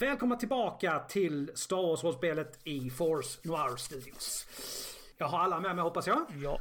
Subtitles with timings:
[0.00, 4.46] Välkomna tillbaka till Star Wars-rollspelet i Force Noir Studios.
[5.18, 6.26] Jag har alla med mig hoppas jag.
[6.42, 6.60] Ja.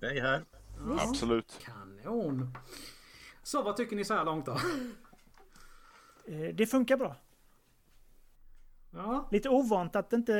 [0.00, 0.44] Hej här.
[0.98, 1.60] Absolut.
[1.64, 2.56] Kanon.
[3.42, 4.52] Så vad tycker ni så här långt då?
[6.26, 7.16] Eh, Det funkar bra.
[8.90, 10.32] Ja, Lite ovant att inte...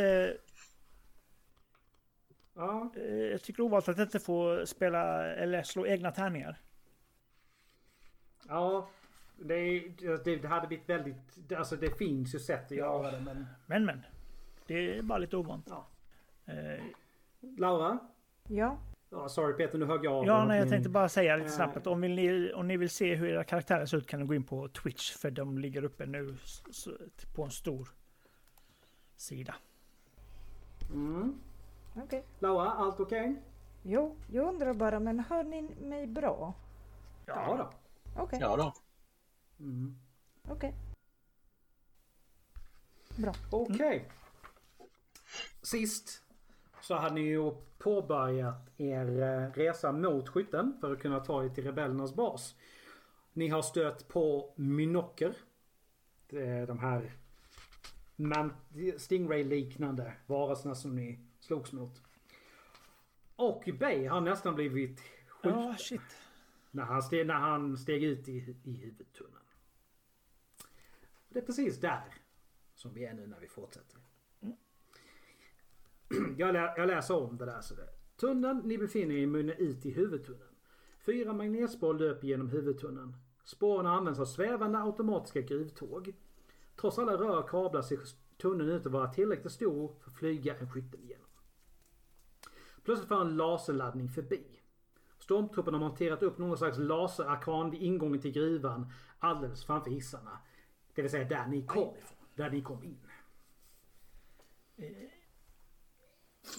[2.55, 2.93] ja.
[2.97, 6.61] eh, Jag tycker det är ovant att inte få spela eller slå egna tärningar.
[8.48, 8.91] Ja,
[9.38, 9.80] det,
[10.24, 11.52] det, det hade blivit väldigt...
[11.56, 13.46] Alltså det finns ju sätt att göra det men...
[13.66, 14.02] Men men.
[14.66, 15.66] Det är bara lite ovant.
[15.70, 15.87] Ja.
[16.52, 16.83] Eh,
[17.59, 17.98] Laura?
[18.48, 18.79] Ja,
[19.10, 20.27] Ja, sorry Peter, nu högg jag av.
[20.27, 21.52] Ja, nej, jag Min- tänkte bara säga lite Eh.
[21.52, 24.20] snabbt att om, vill ni, om ni vill se hur era karaktärer ser ut kan
[24.20, 26.37] ni gå in på Twitch för de ligger uppe nu
[27.34, 27.88] på en stor
[29.16, 29.55] sida.
[30.93, 31.41] Mm.
[32.05, 32.24] okej.
[32.38, 33.43] Laura, allt okej?
[33.82, 36.54] Jo, jag undrar bara, men hör ni mig bra?
[37.26, 37.70] Ja då.
[38.23, 38.73] Okej, Ja då.
[39.60, 39.98] Mm.
[40.48, 40.74] okej.
[43.16, 43.34] Bra.
[43.51, 44.09] Okej.
[45.62, 46.23] Sist
[46.80, 51.48] så hade ni ju påbörjat er eh, resa mot skytten för att kunna ta er
[51.48, 52.54] till rebellernas bas.
[53.32, 54.54] Ni har stött på
[56.30, 57.12] är de här
[58.96, 62.02] Stingray-liknande varelserna som ni slogs mot.
[63.36, 66.00] Och Bay har nästan blivit skjuten shit.
[66.70, 69.38] när, han steg, när han steg ut i, i huvudtunneln.
[71.39, 72.15] Det är precis där
[72.75, 74.00] som vi är nu när vi fortsätter.
[76.39, 77.61] Jag, lä, jag läser om det där.
[77.61, 77.89] Så det.
[78.17, 80.55] Tunneln ni befinner er i mynnar ut i huvudtunneln.
[81.06, 83.16] Fyra magnetspår löper genom huvudtunneln.
[83.44, 86.15] Spåren används av svävande automatiska gruvtåg.
[86.77, 88.00] Trots alla rör och kablar ser
[88.39, 91.28] tunneln ut att vara tillräckligt stor för att flyga en skyttel igenom.
[92.84, 94.61] Plötsligt får en laserladdning förbi.
[95.19, 100.38] Stormtrupperna har monterat upp någon slags laserarkan vid ingången till gruvan alldeles framför hissarna.
[100.98, 102.16] Det vill säga där ni kom ifrån.
[102.34, 102.98] Där ni kom in.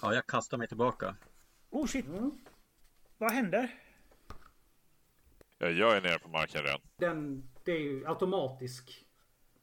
[0.01, 1.16] Ja, jag kastar mig tillbaka.
[1.69, 2.05] Oh shit.
[2.05, 2.31] Mm.
[3.17, 3.75] Vad händer?
[5.57, 6.79] Ja, jag är nere på marken redan.
[6.97, 9.05] Den, det är ju automatisk.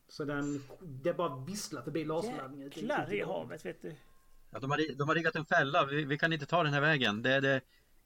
[0.09, 2.71] Så den, det bara visslar förbi laserladdningen.
[2.75, 3.95] Jäklar i havet vet du.
[4.51, 5.85] Ja, de, har, de har riggat en fälla.
[5.87, 7.23] Vi, vi kan inte ta den här vägen.
[7.23, 7.55] Det, det,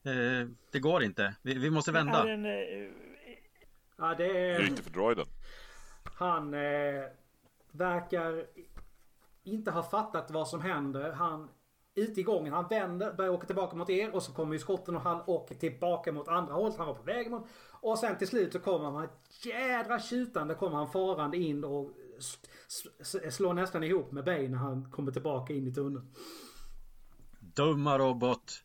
[0.03, 1.35] eh, det går inte.
[1.43, 2.25] Vi, vi måste Är vända.
[2.25, 2.91] den, eh,
[3.97, 4.71] Ja, det är...
[4.71, 5.27] det för droiden?
[6.03, 7.05] Han eh,
[7.73, 8.47] verkar
[9.43, 11.13] inte ha fattat vad som händer.
[11.13, 11.49] Han
[11.95, 14.97] ute i gången, han vänder, börjar åka tillbaka mot er och så kommer ju skotten
[14.97, 17.47] och han åker tillbaka mot andra hållet han var på väg mot.
[17.71, 19.09] Och sen till slut så kommer han,
[19.43, 21.91] jädra tjutande kommer han farande in och
[23.31, 26.13] slår nästan ihop med Bay när han kommer tillbaka in i tunneln.
[27.41, 28.65] Dumma robot.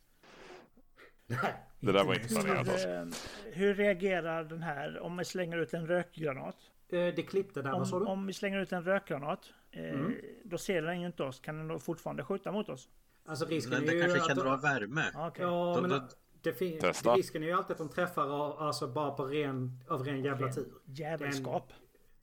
[1.26, 3.04] Nej, Det där var inte planerat hur, eh,
[3.52, 6.56] hur reagerar den här om vi slänger ut en rökgranat?
[6.88, 8.10] Eh, Det klippte där, vad sa Om, du?
[8.10, 10.14] om vi slänger ut en rökgranat, eh, Mm.
[10.44, 11.40] då ser den ju inte oss.
[11.40, 12.88] Kan den då fortfarande skjuta mot oss?
[13.26, 14.26] Alltså risken Den, är den ju kanske att...
[14.28, 15.04] känner av värme.
[15.14, 15.44] Ja, okej.
[15.44, 16.08] Ja, Då- men då-
[16.42, 17.14] det Testa.
[17.14, 20.52] risken är ju alltid att de träffar av- alltså bara på ren, av ren jävla
[20.52, 20.72] tur.
[20.84, 21.72] Jävelskap.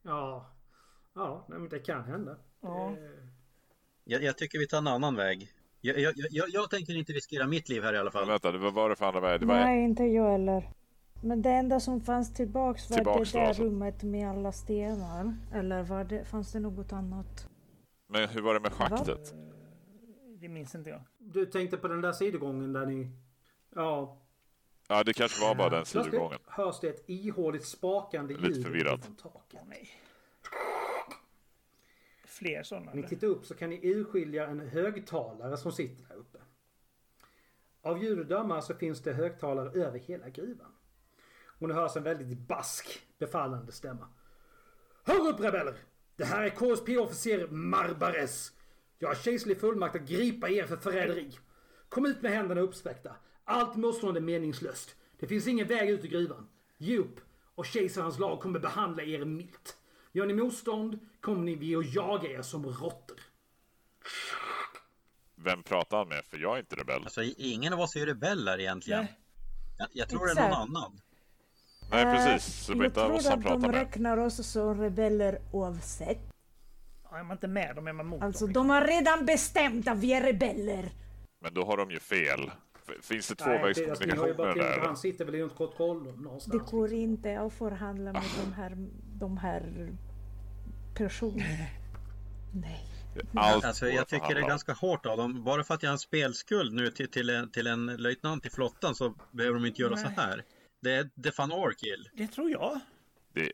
[0.03, 0.51] Ja,
[1.13, 2.35] ja nej, men det kan hända.
[2.61, 2.89] Ja.
[2.89, 2.95] Eh,
[4.03, 5.47] Jag, jag tycker vi tar en annan väg.
[5.81, 8.27] Jag, jag, jag, jag tänker inte riskera mitt liv här i alla Men fall.
[8.27, 9.39] vänta, det var, vad var det för andra väg?
[9.39, 10.69] Det var Nej, inte jag heller.
[11.23, 13.63] Men det enda som fanns tillbaks var Tillbaks det där alltså.
[13.63, 15.35] rummet med alla stenar.
[15.53, 17.47] Eller var det, fanns det något annat?
[18.07, 19.33] Men hur var det med schaktet?
[20.39, 21.01] Det minns inte jag.
[21.17, 23.09] Du tänkte på den där sidogången där ni...
[23.75, 24.17] Ja.
[24.87, 26.39] Ja, det kanske var bara den Plötsligt sidogången.
[26.45, 29.01] hörs det ett ihåligt spakande Lite ljud förvirrat.
[29.01, 29.59] taket.
[29.61, 29.89] Åh, nej.
[32.25, 32.85] Fler sådana?
[32.85, 36.37] När ni tittar upp så kan ni urskilja en högtalare som sitter där uppe.
[37.81, 40.71] Av ljud att döma så finns det högtalare över hela gruvan.
[41.63, 44.07] Och nu hörs en väldigt bask befallande stämma.
[45.03, 45.75] Hör upp rebeller!
[46.15, 48.51] Det här är KSP-officer Marbares.
[48.99, 51.31] Jag har kejserlig fullmakt att gripa er för förräderi.
[51.89, 53.15] Kom ut med händerna uppsträckta.
[53.43, 54.95] Allt motstånd är meningslöst.
[55.19, 56.47] Det finns ingen väg ut ur gruvan.
[56.77, 57.19] Ge upp
[57.55, 59.77] och kejsarens lag kommer behandla er milt.
[60.11, 63.19] Gör ni motstånd kommer ni vi att jaga er som råttor.
[65.35, 66.25] Vem pratar han med?
[66.25, 67.03] För jag är inte rebell.
[67.03, 69.03] Alltså, ingen av oss är ju rebeller egentligen.
[69.03, 69.19] Nej.
[69.77, 70.69] Jag, jag tror det är någon Exakt.
[70.69, 70.99] annan.
[71.93, 72.65] Nej, Eh, precis.
[72.65, 73.75] Så det jag inte oss tror att de pratade med.
[73.75, 76.19] räknar oss som rebeller oavsett.
[77.11, 78.53] Ja, är man inte med dem är man mot Alltså dem.
[78.53, 80.91] de har redan bestämt att vi är rebeller.
[81.41, 82.51] Men då har de ju fel.
[83.01, 84.79] Finns det det- alltså, tvåvägskommunikation med det där?
[84.85, 86.71] han sitter väl i ett kontrollrum Det någonstans.
[86.71, 88.77] går inte att förhandla med de här,
[89.19, 89.89] de här
[90.95, 91.65] personerna.
[92.53, 92.79] Nej.
[93.33, 95.43] Allt Alltså, jag tycker det är ganska hårt av dem.
[95.43, 98.49] Bara för att jag har en spelskuld nu till, till, en, till en löjtnant i
[98.49, 100.13] flottan så behöver de inte göra så Nej.
[100.17, 100.43] här.
[100.83, 102.09] Det är det fan overkill.
[102.13, 102.79] Det tror jag.
[103.33, 103.51] Det,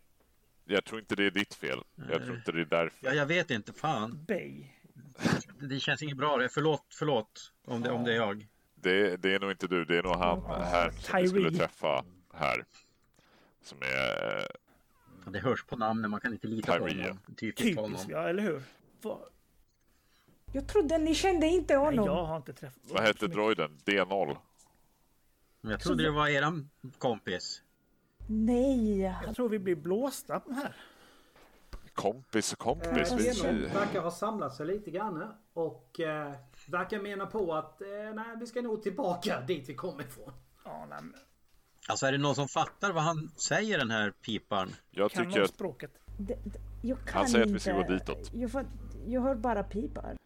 [0.66, 1.80] jag tror inte det är ditt fel.
[2.12, 3.08] Jag tror inte det är därför.
[3.08, 4.26] Ja, jag vet inte, fan.
[4.28, 4.66] Bay.
[5.60, 6.38] Det, det känns inget bra.
[6.38, 6.50] det.
[6.50, 8.48] Förlåt, förlåt om det, om det är jag.
[8.76, 12.06] Det, det är nog inte du, det är nog han här som vi skulle träffa
[12.34, 12.66] här.
[13.62, 14.48] Som är...
[15.32, 17.20] Det hörs på namnet, man kan inte lita på Tyree, honom.
[17.38, 17.92] Typiskt honom.
[17.92, 18.62] Typiskt, ja eller hur?
[19.02, 19.20] Va?
[20.54, 22.06] Jag trodde ni kände inte Nej, honom.
[22.06, 22.80] jag har inte träffat...
[22.84, 23.78] Vad hette droiden?
[23.86, 24.38] D0?
[25.62, 27.62] Jag trodde det var eran kompis.
[28.28, 29.02] Nej.
[29.26, 30.76] Jag tror vi blir blåsta här.
[31.94, 33.12] Kompis och kompis.
[33.12, 36.34] Eh, Vi, verkar ha samlat sig lite grann och eh,
[36.68, 40.34] verkar mena på att eh, nej, vi ska nog tillbaka dit vi kom ifrån.
[40.66, 41.14] Ja, nej, men
[41.88, 44.70] Alltså är det någon som fattar vad han säger den här piparen?
[44.92, 45.92] jag kan tycker att språket?
[46.20, 46.38] Det,
[46.82, 47.54] jag kan Han säger att inte.
[47.54, 48.32] vi ska gå ditåt.
[48.34, 48.66] Jag, får,
[49.08, 50.18] jag hör bara pipar.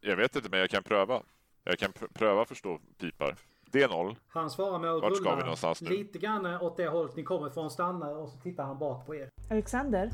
[0.00, 1.22] Jag vet inte, men jag kan pröva.
[1.64, 3.36] Jag kan pr- pröva förstå pipar.
[3.72, 4.16] D0.
[4.28, 5.90] Han svarar med att Vart ska vi rulla någonstans nu?
[5.90, 9.14] lite grann åt det hållet ni kommer ifrån, stannar och så tittar han bak på
[9.14, 9.30] er.
[9.50, 10.10] Alexander?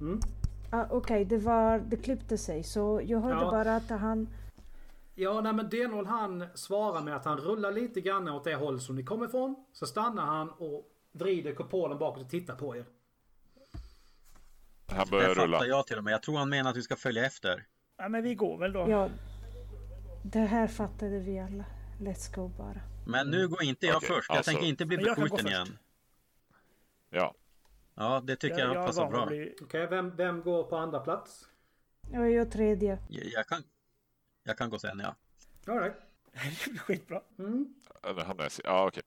[0.00, 0.20] Mm.
[0.70, 1.78] Ah, Okej, det var...
[1.78, 2.62] Det klippte sig.
[2.62, 3.50] Så jag hörde Ja.
[3.50, 4.28] bara att han...
[5.14, 8.80] Ja, nej men D0 han svarar med att han rullar lite grann åt det håll
[8.80, 9.64] som ni kommer ifrån.
[9.72, 12.84] Så stannar han och vrider kupolen bakåt och tittar på er.
[14.86, 15.66] Han Det börjar fattar rulla.
[15.66, 16.12] jag till och med.
[16.12, 17.66] Jag tror han menar att vi ska följa efter.
[17.96, 18.86] Ja, men vi går väl då.
[18.90, 19.08] Ja,
[20.22, 21.64] det här fattade vi alla.
[21.98, 22.80] Let's go bara.
[23.06, 24.28] Men nu går inte jag Okej, först.
[24.28, 25.78] Jag alltså- tänker inte bli beskjuten igen.
[27.10, 27.34] Ja.
[27.94, 29.26] Ja, det tycker jag, jag passar bra.
[29.26, 29.56] bli...
[29.62, 31.48] Okej, vem, vem går på andra plats?
[32.12, 32.98] Jag tredje.
[33.08, 33.62] Jag, jag, kan,
[34.42, 35.16] jag kan gå sen, ja.
[35.72, 35.96] All right.
[36.32, 36.40] Det
[36.70, 37.22] blir skitbra.
[37.38, 37.74] mm.
[38.02, 38.52] Eller han är...
[38.64, 39.02] Ja, okej.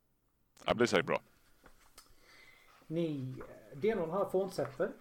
[0.66, 1.22] Det blir säkert bra.
[2.88, 3.36] Ni,
[3.74, 4.92] D0 här fortsätter.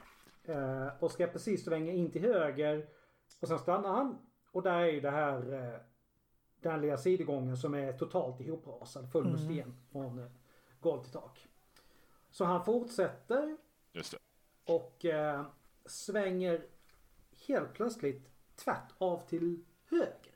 [0.44, 2.87] Eh, och ska precis svänga in till höger.
[3.40, 4.19] Och sen stannar han.
[4.52, 5.81] Och där är ju det här
[6.61, 9.12] den lilla sidogången som är totalt ihoprasad.
[9.12, 10.27] Full med sten från eh,
[10.81, 11.47] golv till tak.
[12.31, 13.57] Så han fortsätter
[13.93, 14.19] Just det.
[14.73, 15.45] och eh,
[15.87, 16.67] svänger
[17.47, 20.35] helt plötsligt tvärt av till höger.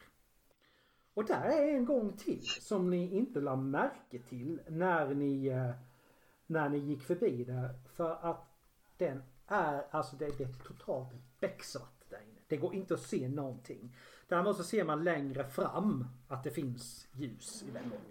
[1.15, 5.71] Och där är en gång till som ni inte la märke till när ni, eh,
[6.47, 7.75] när ni gick förbi där.
[7.95, 8.47] För att
[8.97, 11.09] den är, alltså det, det är totalt
[11.41, 12.41] becksvart där inne.
[12.47, 13.97] Det går inte att se någonting.
[14.29, 18.05] Däremot så ser man längre fram att det finns ljus i den gången.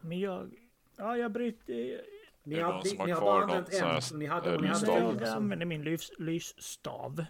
[0.00, 0.50] Men jag...
[0.96, 2.00] Ja, jag bryter...
[2.46, 4.54] Ni har, ni, ni har bara använt en som ni hade.
[4.56, 4.86] Och ni hade?
[4.92, 7.24] Jag använder min lys, lysstav.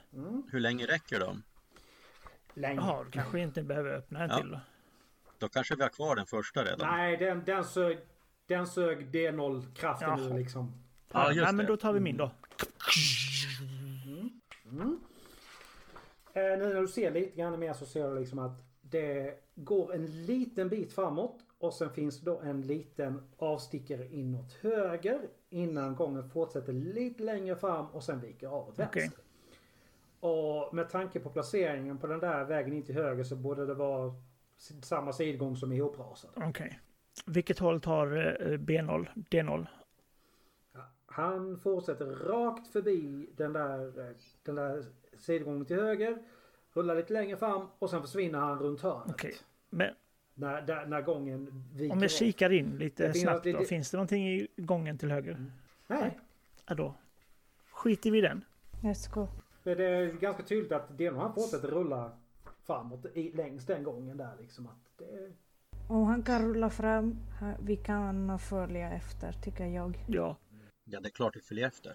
[0.51, 1.43] Hur länge räcker de?
[2.55, 2.81] Länge.
[2.81, 4.37] Jaha, kanske inte behöver öppna en Ja.
[4.39, 4.61] till då.
[5.39, 6.97] Då kanske vi har kvar den första redan.
[6.97, 7.99] Nej, den, den sög,
[8.47, 10.21] den sög D0 kraften Jaha.
[10.21, 10.73] ur liksom.
[11.13, 11.73] Ja, just Nej, men det.
[11.73, 12.25] då tar vi min då.
[12.25, 12.31] Eh,
[16.35, 20.27] nu när du ser lite grann mer så ser du liksom att det går en
[20.27, 25.21] liten bit framåt och sen finns då en liten avstickare inåt höger
[25.51, 29.01] innan gången fortsätter lite längre fram och sen viker av åt vänster.
[29.01, 29.11] Okej.
[30.21, 33.75] Och med tanke på placeringen på den där vägen in till höger så borde det
[33.75, 34.15] vara
[34.83, 36.31] samma sidgång som ihoprasad.
[36.37, 36.81] Okej.
[37.27, 39.09] Vilket håll tar eh, B0?
[39.15, 39.67] D0?
[41.07, 44.85] Han fortsätter rakt förbi den där, eh, den där
[45.19, 46.19] sidgången till höger.
[46.73, 49.11] Rullar lite längre fram och sen försvinner han runt hörnet.
[49.11, 49.35] Okej.
[49.71, 49.95] Men
[50.35, 52.09] När, där, när gången viker om jag av.
[52.09, 53.51] kikar in lite snabbt då.
[53.51, 55.47] lite- Finns det någonting i gången till höger?
[55.87, 56.19] Nej,
[56.67, 56.95] Ja, då
[57.71, 58.45] skiter vi i den.
[58.83, 59.29] Let's go.
[59.63, 62.13] men det är ganska tydligt att Deno han fortsätter rulla
[62.67, 64.67] framåt i, längs den gången där liksom.
[64.67, 65.33] Att det,
[65.89, 67.17] Om han kan rulla fram,
[67.63, 69.99] vi kan följa efter tycker jag.
[70.09, 70.37] Ja,
[70.85, 71.95] Ja, det är klart vi följer efter.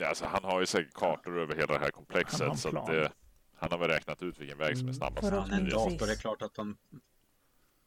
[0.00, 2.58] Ja, alltså, han har ju säkert kartor över hela det här Han har komplexet.
[2.58, 3.12] Så att det,
[3.54, 5.28] han har väl räknat ut vilken väg som är snabbast.
[5.28, 6.76] För Han är en dator, det är klart att han,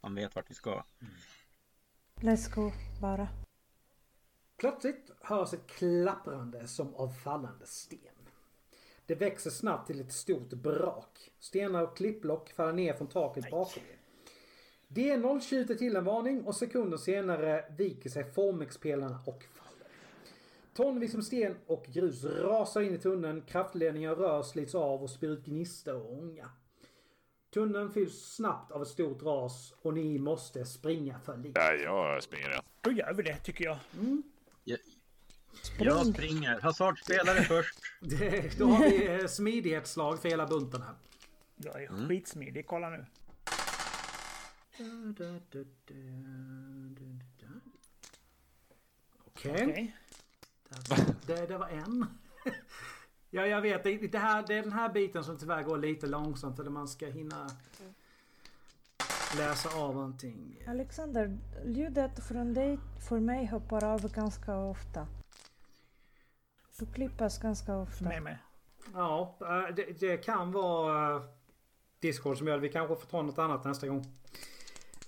[0.02, 0.84] han vet vart vi ska.
[2.16, 3.28] Let's go bara.
[4.58, 8.00] Plötsligt hörs ett klapprande som av fallande sten.
[9.06, 11.32] Det växer snabbt till ett stort brak.
[11.40, 13.98] Stenar och klippblock faller ner från taket bakom er.
[14.88, 19.44] D0 tjuter till en varning och sekunder senare viker sig formexpelarna och.
[20.74, 25.30] Tonvis med sten och grus rasar in i tunneln, kraftledningar rör slits av och spyr
[25.30, 26.50] ut gnistor och ånga.
[27.54, 31.56] Tunneln fylls snabbt av ett stort ras och ni måste springa för livet.
[31.56, 33.78] Ja, jag springer då gör vi det tycker jag.
[34.64, 34.80] Jag,
[35.80, 36.60] jag springer.
[36.60, 37.80] Hazard spelare först.
[38.00, 40.96] Det, då har vi eh, smidighetsslag för hela bunten här.
[41.56, 42.68] Jag är skitsmidig.
[42.68, 43.06] Kolla nu.
[49.26, 49.96] Okej,
[50.92, 51.06] Okej.
[51.26, 52.06] det, det var en.
[53.34, 53.84] Ja, jag vet.
[53.84, 56.60] Det, det, här, det är den här biten som tyvärr går lite långsamt.
[56.60, 57.48] Eller man ska hinna
[59.38, 60.64] läsa av någonting.
[60.68, 65.08] Alexander, ljudet från dig för mig hoppar av ganska ofta.
[66.80, 68.04] Du klippas ganska ofta.
[68.06, 68.38] Med med.
[68.94, 71.22] Ja, eh, det, det kan vara eh,
[72.00, 72.62] Discord som gör det.
[72.62, 74.06] Vi kanske får ta något annat nästa gång.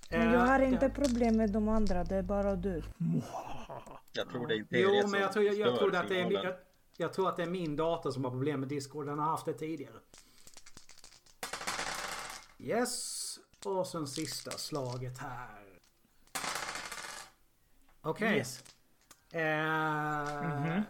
[0.10, 2.84] Men jag Eh, har det- inte problem med de andra, det är bara du.
[4.14, 6.32] Jag tror det är Imperiet Jo, men jag tror, jag, jag, tror att det är,
[6.32, 6.56] jag,
[6.98, 9.06] jag tror att det är min dator som har problem med Discord.
[9.06, 10.00] Den har haft det tidigare.
[12.60, 13.40] Yes.
[13.66, 15.80] Och sen sista slaget här.
[18.02, 18.38] Okej.
[18.38, 18.64] Yes.
[19.32, 20.82] Eh,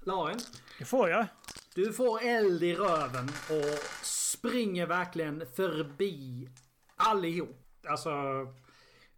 [0.00, 0.38] Lauren.
[0.78, 1.26] Det får jag.
[1.74, 6.48] Du får eld i röven och springer verkligen förbi
[6.96, 7.58] allihop.
[7.88, 8.10] Alltså...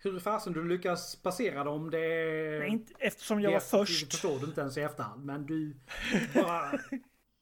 [0.04, 2.58] Hur fasen du lyckas passera dem det...
[2.61, 4.12] Men inte, eftersom jag var det först.
[4.12, 5.25] förstår du inte ens i efterhand.
[5.25, 5.76] Men du
[6.34, 6.78] bara...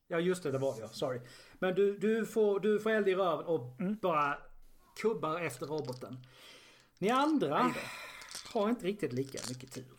[0.09, 0.89] Ja just det, det var det ja.
[0.89, 1.21] Sorry.
[1.59, 3.97] Men du, du, får, du får eld i röven och Mm.
[4.03, 4.39] bara
[5.03, 6.27] kubbar efter roboten.
[6.99, 7.75] Ni andra
[8.53, 9.97] har inte riktigt lika mycket tur.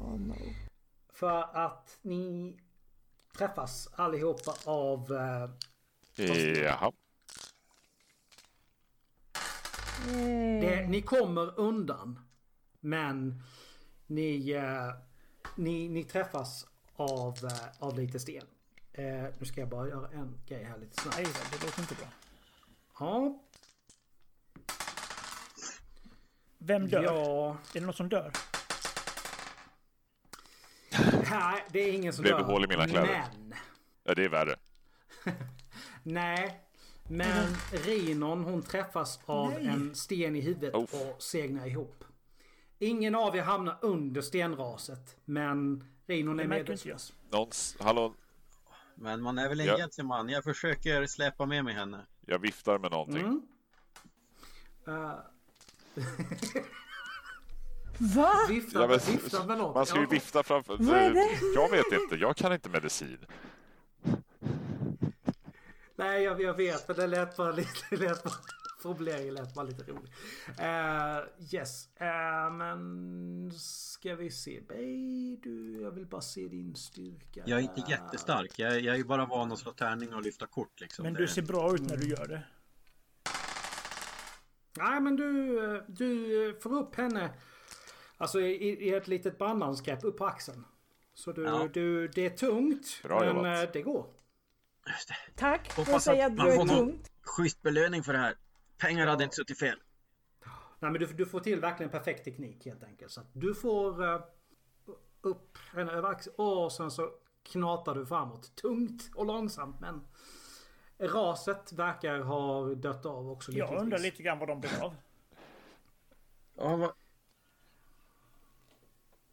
[0.00, 0.34] Oh no.
[1.12, 2.56] För att ni
[3.38, 5.12] träffas allihopa av...
[5.12, 5.50] Eh,
[6.62, 6.92] Jaha.
[10.60, 12.20] Det, ni kommer undan.
[12.80, 13.42] Men
[14.06, 14.90] ni, eh,
[15.56, 18.46] ni, ni träffas av, eh, av lite sten.
[18.92, 19.04] Eh,
[19.38, 21.16] nu ska jag bara göra en grej här lite snabbt.
[21.16, 22.06] Nej, det låter inte bra.
[22.98, 23.42] Ja,
[26.58, 27.02] Vem dör?
[27.02, 27.50] ja.
[27.74, 28.32] Är det någon som dör?
[31.30, 32.46] Nej, det är ingen som Blev det dör.
[32.50, 33.24] hål i mina kläder?
[33.38, 33.54] Men,
[34.04, 34.56] Ja, det är värre.
[36.02, 36.60] nej.
[37.08, 39.66] Men Rinon hon träffas av Nej.
[39.66, 40.94] en sten i huvudet Uff.
[40.94, 42.04] och segnar ihop.
[42.78, 45.16] Ingen av er hamnar under stenraset.
[45.24, 47.12] Men Rinon är medvetslös.
[47.30, 47.76] Någons...
[47.80, 48.14] Hallå?
[48.94, 49.76] Men man är väl en Ja.
[49.76, 50.28] gentleman.
[50.28, 52.00] Jag försöker släppa med mig henne.
[52.26, 53.26] Jag viftar med någonting.
[53.26, 53.42] Mm.
[54.86, 55.14] Eh,
[57.98, 58.32] Va?
[58.48, 59.74] vifta, Ja, men- vifta med något.
[59.74, 60.76] Man ska ju vifta framför...
[60.80, 61.28] Vad är det?
[61.54, 62.16] Jag vet inte.
[62.16, 63.18] Jag kan inte medicin.
[65.96, 66.88] Nej, jag, jag vet.
[66.88, 67.70] Men det lät bara lite...
[67.90, 68.34] Det lät bara,
[68.82, 70.12] formuleringen lät bara lite rolig.
[70.60, 71.88] Uh, yes.
[71.96, 74.60] Eh, men ska vi se.
[74.68, 77.42] Bey, du, jag vill bara se din styrka.
[77.46, 78.58] Jag är inte jättestark.
[78.58, 81.02] Jag, jag är ju bara van att slå tärning och lyfta kort liksom.
[81.02, 82.42] Men du ser bra ut när du gör det.
[84.78, 87.30] Nej, men du, eh, du får upp henne.
[88.16, 90.64] Alltså i, i ett litet brandmansgrepp upp på axeln.
[91.14, 91.68] Så du, Ja.
[91.72, 93.00] du, det är tungt.
[93.02, 93.64] Bra men jobbat.
[93.64, 94.06] eh, det går.
[94.86, 95.16] Just det.
[95.36, 97.10] Tack, jag säger att du är får tungt.
[97.22, 98.34] Schysst belöning för det här.
[98.78, 99.78] Pengar hade inte suttit fel.
[100.78, 103.12] Nej, men du, du får till verkligen perfekt teknik helt enkelt.
[103.12, 104.20] Så att du får eh,
[105.20, 107.10] upp henne över axeln och sen så
[107.42, 108.56] knatar du framåt.
[108.56, 110.00] Tungt och långsamt men
[110.98, 113.52] raset verkar ha dött av också.
[113.52, 113.82] Jag lyckligtvis.
[113.82, 114.94] undrar lite grann vad de blev av.
[116.58, 116.92] Ja, vad...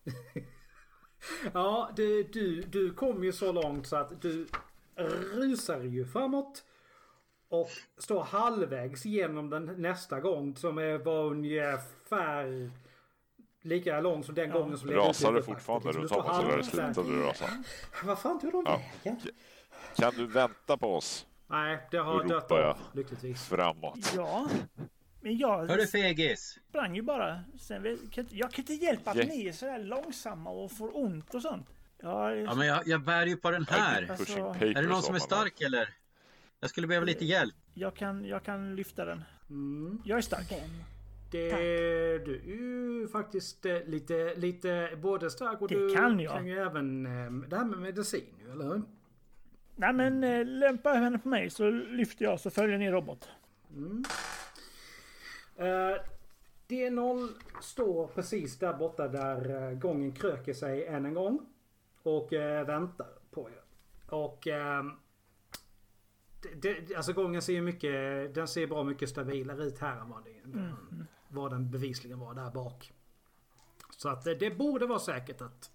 [1.53, 4.47] Ja, du, du, du kom ju så långt så att du
[4.95, 6.63] rusar ju framåt.
[7.49, 12.71] Och står halvvägs genom den nästa gång som är var ungefär
[13.61, 15.45] lika lång som den gången som ledde Rasar faktiskt.
[15.45, 16.05] fortfarande Så du om
[16.59, 17.21] oss eller där.
[17.23, 17.45] att rasa?
[18.03, 18.81] Vad fan tog de Ja.
[19.03, 19.21] vägen?
[19.95, 22.59] Kan du vänta på oss Nej, det har dött jag.
[22.65, 23.45] av lyckligtvis.
[23.47, 24.13] framåt?
[24.15, 24.49] Ja.
[25.21, 26.59] Men jag Hörru fegis!
[26.69, 27.43] sprang ju bara.
[27.59, 27.97] Sen,
[28.29, 29.25] jag kan inte hjälpa att Ja.
[29.25, 31.67] ni är sådär långsamma och får ont och sånt.
[32.03, 34.07] Ja, Ja, men jag, jag bär ju på den här.
[34.11, 35.89] Alltså, är det någon som är stark eller?
[36.59, 37.55] Jag skulle behöva lite hjälp.
[37.73, 39.23] jag, kan, jag kan lyfta den.
[39.49, 40.01] Mm.
[40.05, 40.53] Jag är stark.
[41.31, 41.49] Det,
[42.25, 46.33] du är ju faktiskt eh, lite, lite både stark och Det du kan jag.
[46.33, 48.81] kan ju även eh, det här med medicin eller hur?
[49.75, 53.29] Nej men eh, lämpa henne på mig så lyfter jag så följer ni robot.
[55.55, 55.65] Eh,
[56.67, 57.27] D0
[57.61, 61.45] står precis där borta där eh, gången kröker sig än en gång.
[62.03, 63.61] Och eh, väntar på er.
[64.07, 64.47] Och...
[64.47, 64.91] ehm,
[66.55, 68.35] det, det, alltså gången ser ju mycket...
[68.35, 70.31] Den ser bra mycket stabilare ut här än vad, det,
[71.27, 72.93] vad den bevisligen var där bak.
[73.89, 75.71] Så att det, det borde vara säkert att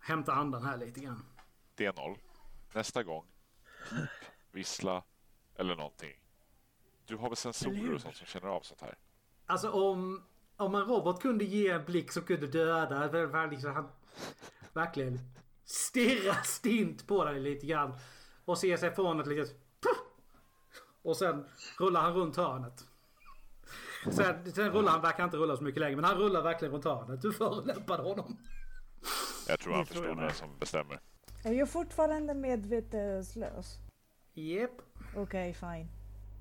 [0.00, 1.24] hämta andan här lite grann.
[1.76, 2.16] D0.
[2.74, 3.24] Nästa gång.
[4.52, 5.02] Vissla
[5.54, 6.20] eller någonting.
[7.06, 8.94] Du har väl sensorer och sånt som känner av sånt här?
[9.46, 10.24] Alltså om,
[10.56, 13.46] om en robot kunde ge en blick som kunde döda.
[13.46, 13.88] Liksom, han
[14.72, 15.18] verkligen
[15.70, 17.98] stirrar stint på dig lite grann.
[18.44, 19.56] Och ser sig från ett litet...
[21.02, 21.46] Och sen
[21.78, 22.84] rullar han runt hörnet.
[24.10, 26.84] Sen, sen rullar han, verkar inte rulla så mycket längre, men han rullar verkligen runt
[26.84, 27.22] hörnet.
[27.22, 28.36] Du förolämpade honom.
[29.48, 30.34] Jag tror han Det tror förstår vem med.
[30.34, 31.00] som bestämmer.
[31.44, 33.78] Är jag fortfarande medvetslös?
[34.34, 34.70] Jep.
[35.16, 35.88] Okej, fine.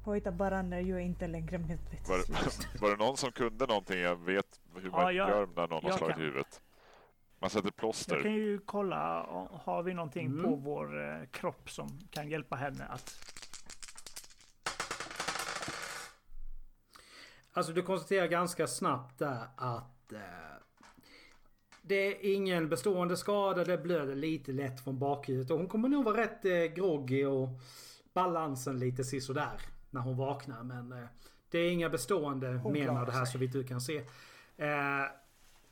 [0.05, 2.60] Hojta bara när jag inte längre Var, medvetslös.
[2.81, 4.00] var det någon som kunde någonting?
[4.00, 6.24] Jag vet hur man Ja, jag- gör när någon har jag slagit kan.
[6.25, 6.62] huvudet.
[7.39, 8.22] Man sätter Jag plåster.
[8.22, 10.44] kan ju kolla, om- har vi någonting Mm.
[10.46, 13.34] på vår eh, kropp som kan hjälpa henne att...
[17.53, 20.20] Alltså du konstaterar ganska snabbt där att eh,
[21.82, 23.63] det är ingen bestående skada.
[23.63, 25.51] Det blöder lite lätt från bakhuvudet.
[25.51, 27.50] Och hon kommer nog vara rätt eh, groggy och
[28.13, 30.63] balansen lite sisådär när hon vaknar.
[30.63, 31.08] Men eh,
[31.50, 33.98] det är inga bestående Hon men klarar av det här så vitt du kan se.
[34.58, 35.03] Eh,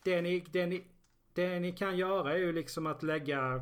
[0.04, 0.84] det, ni, det, ni,
[1.36, 3.62] det ni kan göra är ju liksom att lägga...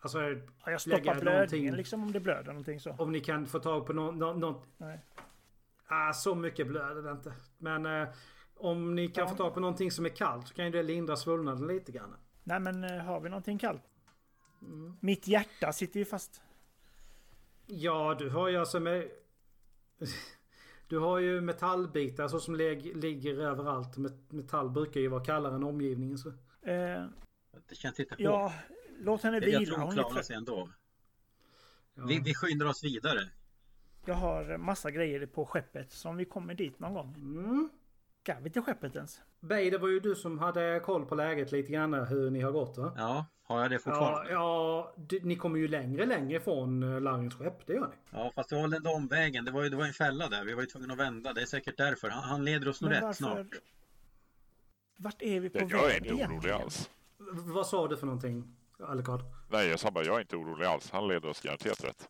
[0.00, 2.90] Alltså Ja, jag Lägga stoppar blödningen någonting- liksom om det blöder någonting så.
[2.98, 4.18] om ni kan få tag på någon...
[4.18, 5.00] någon, någon Nej.
[5.86, 7.32] Ah, så mycket blöder det inte.
[7.58, 8.08] Men eh,
[8.54, 9.28] om ni kan Ja.
[9.30, 12.16] få tag på någonting som är kallt så kan ju det lindra svullnaden lite grann.
[12.44, 13.82] Nej men eh, har vi någonting kallt?
[14.62, 14.96] Mm.
[15.00, 16.42] Mitt hjärta sitter ju fast.
[17.66, 19.08] Ja, du har ju alltså med...
[20.88, 23.96] Du har ju metallbitar så som lig, ligger överallt.
[23.96, 26.18] Met- Metall brukar ju vara kallare än omgivningen.
[26.18, 26.32] Så.
[26.68, 27.04] Eh,
[27.68, 28.52] Det känns inte ja,
[29.00, 29.64] låt henne Jag vila.
[29.74, 30.68] tror hon klarar sig ändå.
[31.94, 32.02] Ja.
[32.08, 33.20] Vi, vi skyndar oss vidare.
[34.04, 37.14] Jag har massa grejer på skeppet som vi kommer dit någon gång.
[37.16, 37.68] Mm.
[38.22, 39.20] Ska vi till skeppet ens?
[39.40, 42.52] Bey, det var ju du som hade koll på läget lite grann hur ni har
[42.52, 42.92] gått va?
[42.96, 44.30] Ja, har jag det Ja, fortfarande?
[44.32, 47.94] ja du, ni kommer ju längre längre ifrån uh, Larrins skepp, det gör ni.
[48.10, 49.44] Ja, fast det var väl ändå omvägen.
[49.44, 50.44] Det var ju det var en fälla där.
[50.44, 51.32] Vi var ju tvungna att vända.
[51.32, 52.08] Det är säkert därför.
[52.10, 53.46] Han, han leder oss nog rätt snart.
[55.00, 56.32] Vart är vi på väg jag är inte egentligen?
[56.32, 56.90] orolig alls.
[57.18, 59.20] V- vad sa du för någonting, Alucard?
[59.48, 60.90] Nej, jag sa bara jag är inte orolig alls.
[60.90, 62.08] Han leder oss garanterat rätt.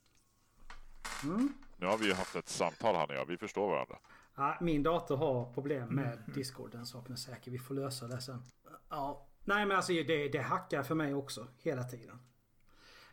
[1.25, 1.53] Mm.
[1.77, 3.27] Nu har vi ju haft ett samtal han och jag.
[3.27, 3.99] Vi förstår varandra.
[4.37, 7.51] Ja, min dator har problem med Discord, den saken är säker.
[7.51, 8.43] Vi får lösa det sen.
[8.89, 9.27] Ja.
[9.45, 12.19] Nej men alltså det, det hackar för mig också hela tiden.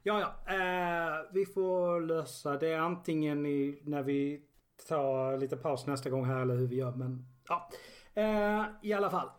[0.04, 4.42] Ja ja, eh, vi får lösa det antingen i, när vi
[4.88, 6.92] tar lite paus nästa gång här eller hur vi gör.
[6.92, 7.70] Men ja,
[8.14, 9.30] eh, i alla fall.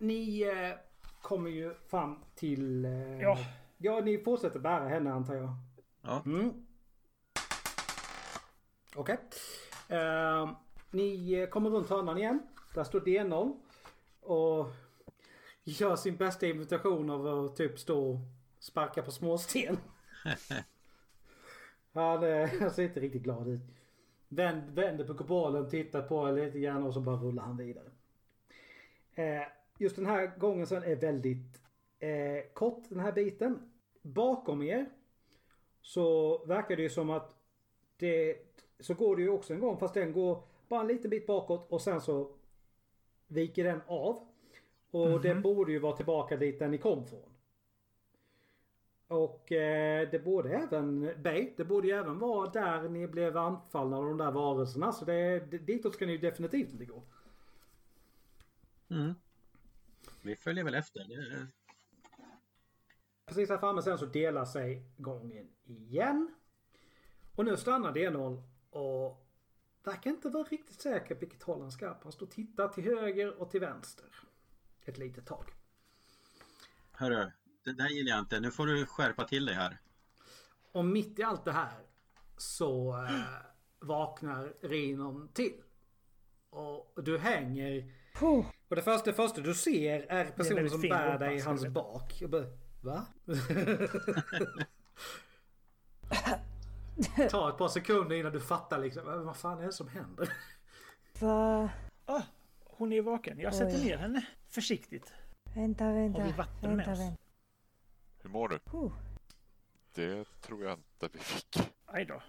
[0.00, 0.76] Ni eh,
[1.22, 2.84] kommer ju fram till...
[2.84, 3.38] Eh, Ja.
[3.78, 5.54] Ja, ni fortsätter bära henne antar jag.
[6.02, 6.22] Ja.
[6.26, 6.66] Mm.
[8.96, 9.18] Okej.
[9.88, 10.50] Eh,
[10.90, 12.42] ni kommer runt hörnan igen.
[12.74, 13.60] Där står D0.
[14.20, 14.66] Och
[15.64, 18.18] gör sin bästa imitation av att typ stå och
[18.58, 19.76] sparka på småsten.
[21.92, 23.60] Han, eh, ser inte riktigt glad ut.
[24.28, 27.90] Vänd, vänder på kupolen, tittar på er lite grann och så bara rullar han vidare.
[29.14, 29.42] Eh,
[29.80, 31.62] just den här gången sen är väldigt
[31.98, 33.58] eh, kort den här biten.
[34.02, 34.86] Bakom er
[35.80, 37.36] så verkar det ju som att
[37.96, 38.36] det
[38.80, 41.66] så går det ju också en gång fast den går bara en liten bit bakåt
[41.70, 42.30] och sen så
[43.26, 44.18] viker den av.
[44.90, 47.30] Och det borde ju vara tillbaka dit där ni kom från.
[49.08, 53.96] Och eh, det borde även, Bay, det borde ju även vara där ni blev anfallna
[53.96, 54.92] av de där varelserna.
[54.92, 57.02] Så det, ditåt ska ni ju definitivt inte gå.
[58.90, 59.14] Mm.
[60.22, 61.04] Vi följer väl efter.
[61.08, 61.46] Det,
[63.26, 66.34] Precis här framme sen så delar sig gången igen.
[67.34, 69.26] Och nu stannar D0 och
[69.84, 71.96] verkar inte vara riktigt säker på vilket håll han ska.
[72.02, 74.06] Han står och tittar till höger och till vänster.
[74.84, 75.44] Ett litet tag.
[76.92, 77.30] hörru,
[77.64, 78.40] det där gillar jag inte.
[78.40, 79.80] Nu får du skärpa till dig här.
[80.72, 81.82] Och mitt i allt det här
[82.36, 83.20] så eh,
[83.78, 85.62] vaknar Rinon till.
[86.50, 87.92] Och du hänger...
[88.70, 91.66] Och det första, det första du ser är personen som bär rumpa, dig i hans
[91.66, 92.16] bak.
[92.20, 92.46] Jag bara,
[92.80, 93.06] va?
[97.30, 99.02] Ta ett par sekunder innan du fattar liksom.
[99.24, 100.32] "Vad- fan är det som händer?
[101.20, 101.70] Va?
[102.06, 102.22] Ah,
[102.64, 103.40] hon är vaken.
[103.40, 103.84] Jag sätter Oj.
[103.84, 105.12] ner henne försiktigt.
[105.54, 106.24] Vänta, Har vänta.
[106.24, 106.98] vi vatten med vänta, oss?
[106.98, 107.22] vänta.
[108.22, 108.58] Hur mår du?
[108.58, 108.92] Puh.
[109.94, 111.56] Det tror jag inte vi fick.
[111.86, 112.22] Aj då.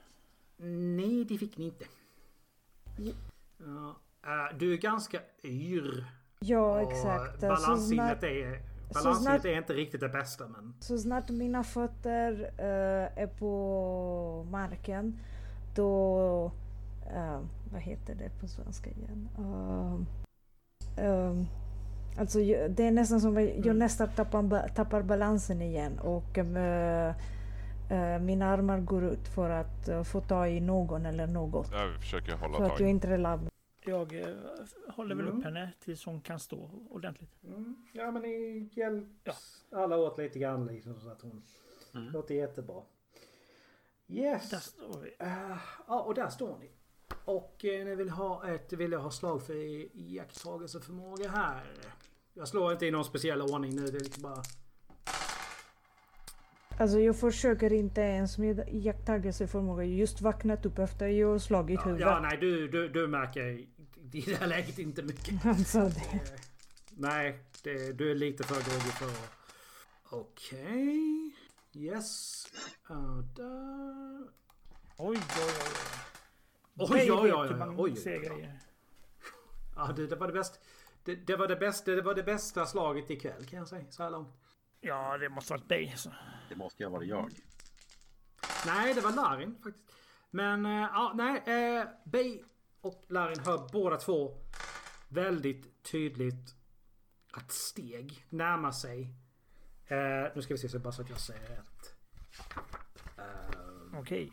[0.97, 1.85] Nej, det fick ni inte.
[3.57, 6.05] Ja, eh, du är ganska yr.
[6.45, 7.39] Ja, och exakt.
[7.39, 8.59] Så Balanssinnet snart, är,
[8.93, 10.73] balanssinnet snart- är inte riktigt det bästa men...
[10.79, 15.19] så snart mina fötter eh, är på marken
[15.75, 16.51] då...
[17.15, 17.39] eh,
[17.71, 19.29] vad heter det på svenska igen?
[19.39, 20.01] Uh,
[21.07, 21.47] um,
[22.17, 23.77] alltså jag- det är nästan som att jag Mm.
[23.79, 26.37] nästan tappar, tappar balansen igen och
[28.21, 31.69] mina armar går ut för att få ta i någon eller något.
[31.73, 32.87] Ja, vi försöker hålla Så att jag tag.
[32.89, 33.39] inte trillar
[33.85, 34.35] Jag eh,
[34.87, 35.37] håller väl Mm.
[35.37, 37.43] upp henne tills hon kan stå ordentligt.
[37.43, 41.43] Mm, ja men ni hjälps alla åt lite grann liksom så att hon...
[41.93, 42.13] Mm.
[42.13, 42.81] Låter jättebra.
[44.07, 44.49] Yes.
[44.49, 45.15] Där står vi.
[45.19, 46.69] Eh, ja och där står ni.
[47.25, 51.63] Och eh, ni vill ha ett, vill jag ha slag för i- iakttagelseförmåga här.
[52.33, 53.81] Jag slår inte i någon speciell ordning nu.
[53.87, 54.43] Det är liksom bara...
[56.81, 59.83] Alltså jag försöker inte ens med iakttagelseförmåga.
[59.83, 62.07] Jag har just vaknat upp efter jag slagit Ja, huvudet.
[62.07, 63.67] ja nej du, du, du märker i
[64.11, 65.45] det här läget inte mycket.
[65.45, 66.21] Alltså det, Eh,
[66.95, 69.11] Nej, det, du är lite för groggy för.
[70.17, 71.35] Okej.
[71.73, 72.45] Yes.
[72.91, 74.27] Uh, där.
[74.97, 75.53] Oj, oj,
[76.77, 76.89] oj.
[76.89, 78.59] Oj, oj, oj, oj, oj.
[79.75, 80.59] Ja, det, det var det bästa.
[81.03, 84.03] Det, det, var det, bästa, det var det bästa slaget ikväll kan jag säga så
[84.03, 84.33] här långt.
[84.81, 85.93] Ja, det måste varit dig.
[85.97, 86.13] Så.
[86.49, 87.29] Det måste ju ha varit jag.
[88.65, 89.85] Nej, det var Larin faktiskt.
[90.29, 91.37] Men eh, ja, nej.
[91.77, 92.41] Eh, Bay
[92.81, 94.37] och Larin hör båda två
[95.09, 96.55] väldigt tydligt
[97.31, 99.01] att steg närmar sig.
[99.87, 101.95] Eh, nu ska vi se så bara så att jag säger rätt.
[103.17, 104.31] Eh, Okej.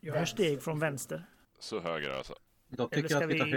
[0.00, 1.26] Jag hör steg från vänster.
[1.58, 2.34] Så höger alltså.
[2.68, 3.52] Då Eller tycker jag ska att vi tar vi-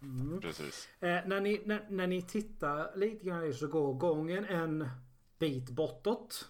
[0.00, 0.40] höger.
[0.40, 0.88] Precis.
[1.00, 4.88] Eh, när, ni, när, när ni tittar lite grann så går gången en
[5.38, 6.48] bit bortåt.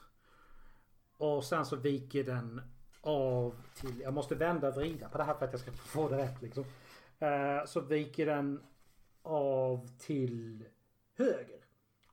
[1.16, 2.60] Och sen så viker den
[3.00, 4.00] av till...
[4.00, 6.42] Jag måste vända och vrida på det här för att jag ska få det rätt
[6.42, 6.64] liksom.
[7.18, 8.62] Eh, så viker den
[9.22, 10.64] av till
[11.16, 11.64] höger.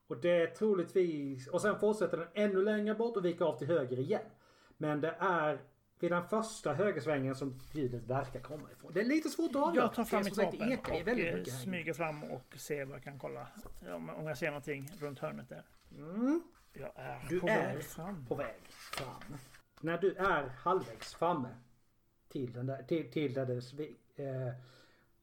[0.07, 1.47] Och det är troligtvis...
[1.47, 4.25] Och sen fortsätter den ännu längre bort och viker av till höger igen.
[4.77, 5.61] Men det är
[6.05, 8.91] vid den första högersvängen som ljudet verkar komma ifrån.
[8.93, 9.85] Det är lite svårt att avgöra.
[9.85, 12.95] Jag tar fram Det mitt vapen det och väldigt eh, smyger fram och ser vad
[12.95, 13.47] jag kan kolla.
[13.95, 15.63] Om, om jag ser någonting runt hörnet där.
[15.97, 16.41] Mm.
[16.73, 18.25] Jag är Du på är väg fram.
[18.25, 19.37] på väg fram.
[19.81, 21.49] När du är halvvägs framme
[22.29, 24.53] till, den där, till, till där det eh,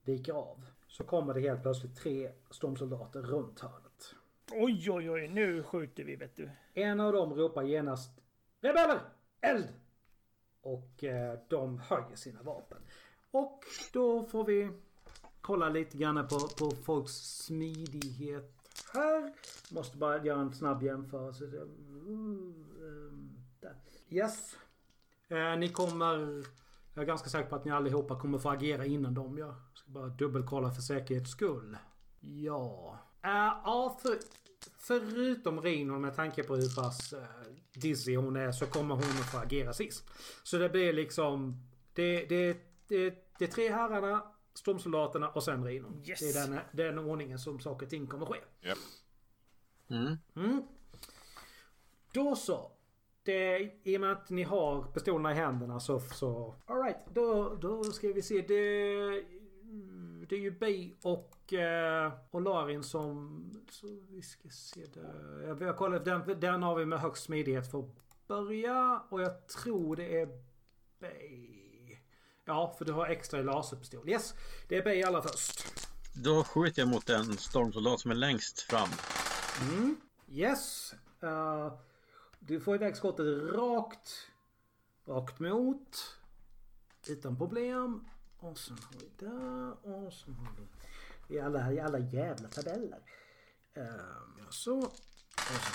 [0.04, 0.66] viker av.
[0.86, 4.14] Så kommer det helt plötsligt tre stormsoldater runt hörnet.
[4.52, 5.28] Oj, oj, oj.
[5.28, 6.50] Nu skjuter vi, vet du.
[6.74, 8.20] En av dem ropar genast
[8.60, 9.00] Rebeller!
[9.40, 9.68] Eld!
[10.62, 12.78] Och eh, de höjer sina vapen.
[13.30, 14.70] Och då får vi
[15.40, 18.62] kolla lite grann på, på folks smidighet
[18.94, 19.32] här.
[19.70, 21.44] Måste bara göra en snabb jämförelse.
[21.44, 22.64] Mm,
[23.60, 23.76] där.
[24.08, 24.56] Yes.
[25.28, 26.44] Eh, ni kommer...
[26.94, 29.54] Jag är ganska säker på att ni allihopa kommer få agera innan de gör.
[29.74, 31.76] Ska bara dubbelkolla för säkerhets skull.
[32.20, 32.98] Ja.
[33.22, 34.18] Eh, Arthur
[34.78, 37.18] förutom Rino med tanke på hur pass uh,
[37.74, 40.04] dizzy hon är så kommer hon att få agera sist.
[40.42, 41.62] Så det blir liksom...
[41.94, 42.56] Det, det,
[42.88, 44.22] det, det är tre herrarna,
[44.54, 46.02] stormsoldaterna och sen Rino.
[46.06, 46.20] Yes.
[46.20, 48.38] Det är den, den ordningen som saker och ting kommer ske.
[48.60, 48.78] Japp.
[49.90, 50.16] Mm.
[50.36, 50.62] Mm.
[52.12, 52.72] Då så.
[53.22, 56.00] Det, I och med att ni har pistolerna i händerna så...
[56.00, 58.34] så Alright, då, då ska vi se.
[58.48, 58.54] Det,
[60.28, 63.64] det är ju Bay och, eh, och Larin som...
[63.70, 65.44] Så vi ska se där.
[65.46, 67.94] Jag, jag kollar, den, den har vi med högst smidighet för att
[68.26, 69.02] börja.
[69.08, 70.28] Och jag tror det är
[71.00, 71.98] Bay.
[72.44, 74.08] Ja, för du har extra laserpistol.
[74.08, 74.34] Yes,
[74.68, 75.64] det är Bay allra först.
[76.14, 78.88] Då skjuter jag mot en stormsoldat som är längst fram.
[79.70, 79.96] Mm.
[80.28, 80.94] Yes.
[81.22, 81.72] Uh,
[82.38, 84.30] du får iväg skottet rakt.
[85.06, 86.18] Rakt mot.
[87.08, 88.04] Utan problem.
[88.38, 89.70] Och sen har vi där.
[89.70, 90.66] Och sen har vi
[91.32, 92.98] i alla, i alla jävla tabeller.
[93.78, 94.78] Uh, så.
[94.78, 94.92] Och
[95.36, 95.72] så.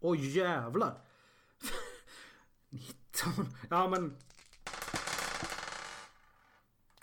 [0.00, 0.94] Oj jävlar.
[2.68, 3.56] 19.
[3.70, 4.16] Ja men.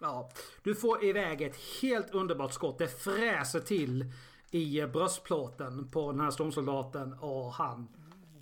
[0.01, 0.31] Ja,
[0.63, 2.77] du får iväg ett helt underbart skott.
[2.79, 4.13] Det fräser till
[4.51, 7.87] i bröstplåten på den här stormsoldaten och han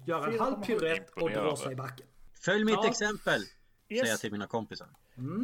[0.06, 2.08] gör en halv piruett och drar sig i backen.
[2.34, 2.89] Följ mitt Ja.
[2.89, 3.41] exempel!
[3.41, 4.21] Säger jag Yes.
[4.21, 4.88] till mina kompisar.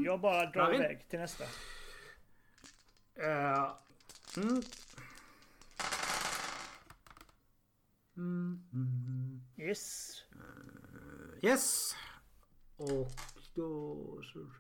[0.06, 1.44] Jag bara drar iväg till nästa.
[3.16, 3.72] Eh,
[4.38, 4.62] mm.
[8.18, 9.42] Mm.
[9.58, 10.12] Yes.
[11.42, 11.96] Yes.
[12.78, 13.12] Och
[13.54, 13.98] då
[14.34, 14.52] så,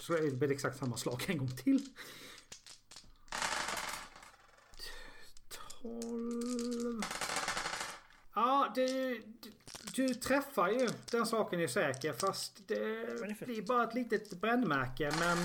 [0.00, 1.88] så är det exakt samma slag en gång till.
[5.82, 7.02] 12.
[8.34, 8.86] Ja, det,
[9.42, 9.52] du,
[9.94, 10.88] du träffar ju.
[11.10, 12.12] Den saken är säker.
[12.12, 15.12] Fast det är för- blir bara ett litet brännmärke.
[15.18, 15.38] Men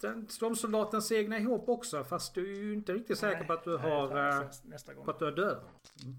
[0.00, 2.04] den, de soldaten segnar ihop också.
[2.04, 4.16] Fast du är ju inte riktigt säker på att du Nej, har...
[4.28, 5.04] eh, nästa- Nästa gång.
[5.04, 5.60] på att du är död.
[6.04, 6.16] Mm.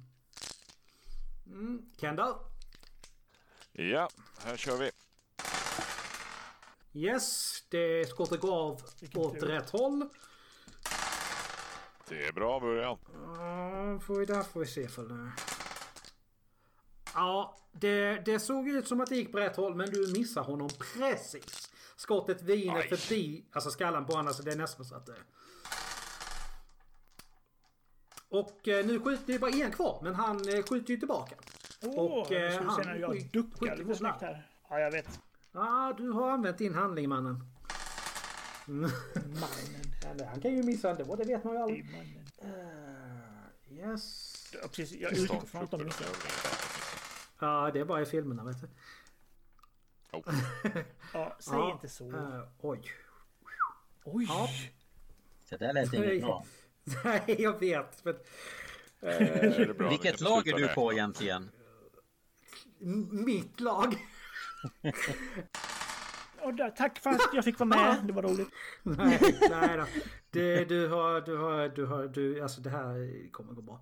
[1.67, 1.81] Mm.
[1.97, 2.33] Kendall?
[3.71, 4.09] Ja,
[4.43, 4.91] här kör vi.
[6.93, 9.47] Yes, det skottet går av Vilken åt tur.
[9.47, 10.09] rätt håll.
[12.09, 12.97] Det är bra början.
[13.13, 15.31] Ja, får vi där får vi se för det.
[17.13, 20.41] Ja, det, det såg ut som att det gick på rätt håll men du missar
[20.43, 21.68] honom precis.
[21.99, 25.15] Skottet viner förbi alltså skallen på honom så det är nästan så att det...
[28.29, 31.35] Och eh, nu skjuter det bara en kvar men han eh, skjuter ju tillbaka.
[31.81, 34.21] Åh, och, nu eh, han se när jag duckar lite snabb.
[34.21, 34.47] här.
[34.69, 35.19] Ja, jag vet.
[35.51, 37.35] Ja, du har använt din handling mannen.
[38.65, 38.91] Mannen.
[40.11, 41.85] Eller, han kan ju missa det, det vet man ju aldrig.
[41.85, 42.25] mannen.
[43.69, 44.35] Uh, yes.
[44.61, 45.01] Ja, precis.
[45.01, 46.07] Jag utgår från att de missar.
[47.39, 48.67] Ja, det är bara i filmerna vet du.
[50.11, 50.21] Oh.
[51.13, 52.09] Ja, säg Ja, inte så.
[52.11, 52.81] eh, oj.
[54.03, 54.25] Oj!
[54.29, 54.47] ja.
[55.49, 56.45] Så där lät inget bra.
[57.03, 58.05] Nej, jag vet.
[58.05, 58.15] Men,
[59.01, 61.51] är det bra, Vilket lag är du på egentligen?
[62.81, 63.95] m- mitt lag.
[66.41, 67.97] Och där, tack för att jag fick vara med.
[68.03, 68.47] Det var roligt.
[68.83, 69.19] nej,
[69.49, 69.85] nej då.
[70.31, 73.81] Det, du har, du har, du har, du, alltså det här kommer gå bra.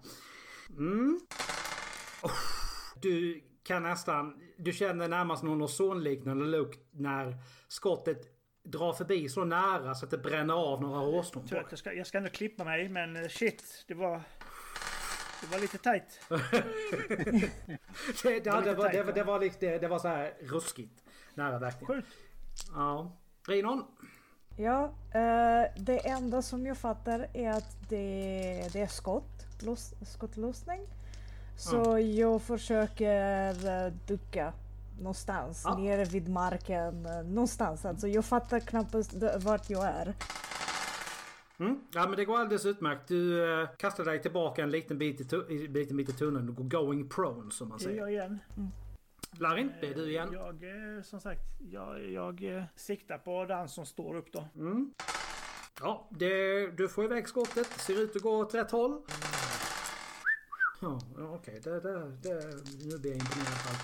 [0.70, 1.20] Mm.
[2.22, 2.32] Oh,
[3.02, 9.96] du kan nästan, du känner närmast någon ozonliknande lukt när skottet drar förbi så nära
[9.96, 13.16] så att det bränner av några hårstrån jag, ska, jag ska ändå klippa mig, men
[13.16, 14.22] eh, shit, det var...
[15.42, 16.20] Det var lite tajt.
[18.24, 21.04] Det, det, var det, var, det, var, det, var lite, det var så här ruskigt
[21.34, 21.88] nära verkligen.
[21.88, 22.18] Sjukt.
[22.76, 23.18] Ja.
[23.48, 23.84] Rinon?
[24.58, 30.82] Ja, eh, det enda som jag fattar är att det, det är skott, loss, skottlossning.
[31.58, 34.54] Så jag försöker eh, ducka
[35.00, 35.78] någonstans, Ja.
[35.78, 37.86] nere vid marken, eh, någonstans.
[37.86, 40.14] Alltså jag fattar knappast vart jag är.
[41.60, 41.80] Mm.
[41.94, 43.08] Ja men det går alldeles utmärkt.
[43.08, 46.46] Du eh, kastar dig tillbaka en liten bit i, tu- i, liten bit i tunneln.
[46.46, 48.00] Du går going prone som man Det är säger.
[48.02, 48.40] jag igen.
[49.40, 50.30] Larin, det är du igen.
[50.34, 51.42] Jag, som sagt,
[51.72, 54.48] jag, jag siktar på den som står upp då.
[54.56, 54.94] Mm.
[55.82, 57.68] Ja, det, du får iväg skottet.
[57.68, 59.02] Ser ut att gå åt rätt håll.
[60.80, 61.62] Ja, okej.
[61.64, 62.46] Det, det, det,
[62.86, 63.78] nu blir jag imponerad.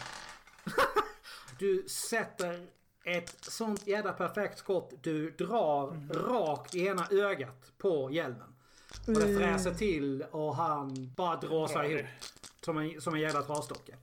[1.60, 2.68] du sätter
[3.04, 4.94] ett sånt jävla perfekt skott.
[5.02, 8.56] Du drar rakt i ena ögat på hjälmen.
[9.08, 12.10] Och det fräser till och han bara drar sig Drar ihop.
[12.62, 13.96] Som en, som en jävla trasdocka.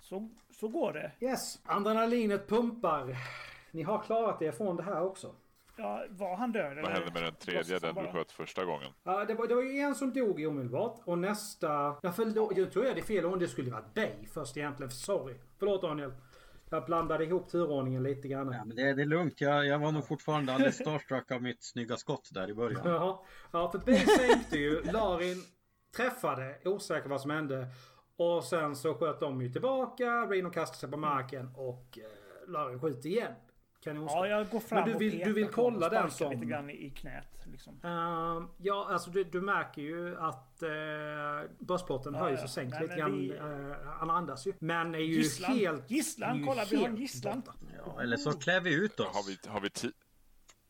[0.00, 0.28] Så,
[0.60, 1.12] så går det.
[1.20, 1.58] Yes.
[1.64, 3.16] Adrenalinet pumpar.
[3.70, 5.34] Ni har klarat er från det här också.
[5.76, 6.76] Ja, var han död?
[6.82, 8.92] Vad hände med den tredje, den du sköt första gången?
[9.04, 11.96] Ja, det var, det var ju en som dog omedelbart och nästa...
[12.02, 14.90] Ja, förlåt, jag tror jag det är fel om det skulle varit Bay först egentligen.
[14.90, 15.34] Sorry.
[15.58, 16.12] Förlåt Daniel.
[16.70, 18.52] Jag blandade ihop turordningen lite grann.
[18.52, 19.40] Ja, men det, det är lugnt.
[19.40, 22.80] Jag, jag var nog fortfarande alldeles starstruck av mitt snygga skott där i början.
[22.84, 23.18] Jaha.
[23.50, 24.82] Ja, för Bay sänkte ju.
[24.82, 25.42] Larin
[25.96, 26.58] träffade.
[26.64, 27.66] Osäker vad som hände.
[28.16, 30.04] Och sen så sköt de ju tillbaka.
[30.04, 33.32] Reno kastade sig på marken och eh, Larin skjuter igen.
[33.84, 34.16] Kanonskott.
[34.18, 36.32] Ja, jag går fram Men du och vill- petar du vill kolla och den som-
[36.32, 37.46] lite grann i knät.
[37.52, 37.80] Liksom.
[37.82, 40.68] Ehm, ja, alltså du, du märker ju att uh,
[42.14, 42.40] Ja, har ju ja.
[42.40, 43.18] så sänkt Nej, lite men grann.
[43.18, 44.52] vi- eh, han andas ju.
[44.58, 45.52] Men är ju Gisslan.
[45.58, 45.90] helt...
[45.90, 47.42] Gisslan, ju kolla, vi har en helt gisslan.
[47.86, 49.06] Ja, eller så klär vi ut oss.
[49.06, 49.92] Har vi, har, vi ti-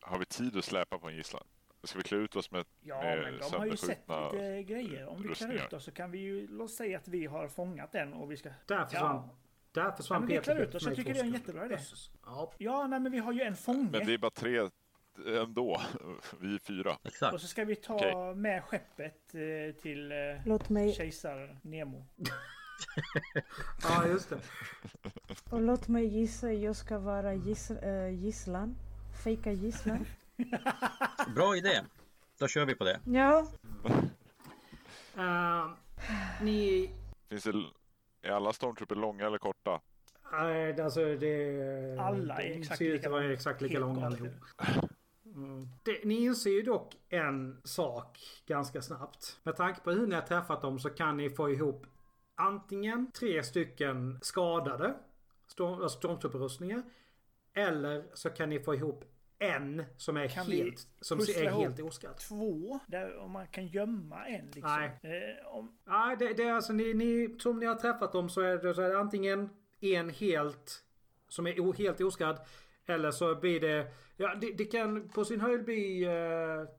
[0.01, 1.43] har vi tid att släpa på en gisslan?
[1.83, 5.07] Ska vi klä ut oss med, Ja, med men de har ju sett lite grejer.
[5.07, 7.91] Om vi klär ut oss så kan vi ju låt säga att vi har fångat
[7.91, 8.49] den och vi ska...
[8.65, 9.35] Där försvann, Ja,
[9.75, 10.83] där försvann Ja, Peter ut oss.
[10.83, 11.77] Jag tycker det är en jättebra idé.
[12.25, 12.53] Ja.
[12.57, 13.89] ja nej men vi har ju en fånge.
[13.91, 14.69] Men det är bara tre
[15.27, 15.81] ändå.
[16.39, 16.91] Vi är fyra.
[16.93, 17.41] Och Exakt.
[17.41, 18.35] så ska vi ta Okej.
[18.35, 22.05] med skeppet eh, till eh, Låt mig, kejsar Nemo.
[23.83, 24.39] ja, just det.
[25.49, 28.75] och låt mig gissa, jag ska vara giss, äh, gisslan.
[29.23, 30.05] Fejka gisslan.
[31.35, 31.81] Bra idé.
[32.39, 32.99] Då kör vi på det.
[33.05, 33.47] Ja,
[35.17, 35.75] Ehm,
[36.41, 36.89] ni...
[37.29, 37.53] Finns det,
[38.25, 39.81] är alla stormtrooper långa eller korta?
[40.31, 41.97] Nej, alltså det...
[41.99, 44.33] Alla är de exakt ser ut att vara exakt lika långa allihop.
[45.25, 45.67] Mm.
[45.83, 49.39] Det, ni inser ju dock en sak ganska snabbt.
[49.43, 51.85] Med tanke på hur ni har träffat dem så kan ni få ihop
[52.35, 54.93] antingen tre stycken skadade
[55.47, 56.83] storm, alltså stormtrooperrustningar.
[57.53, 59.05] Eller så kan ni få ihop
[59.39, 62.17] en som är Kan helt, som är helt oskadd.
[62.17, 64.71] Två, där om man kan gömma en liksom.
[64.71, 64.99] Nej.
[65.03, 68.41] Eh, om, Nej, det, det är alltså ni, ni, som ni har träffat dem så
[68.41, 70.83] är det, så är det antingen en helt
[71.29, 72.39] som är o, helt oskadd.
[72.85, 76.69] Eller så blir det, ja det, det kan på sin höjd bli eh,